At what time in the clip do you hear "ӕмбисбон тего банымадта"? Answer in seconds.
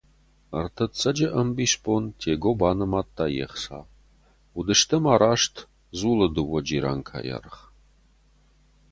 1.41-3.25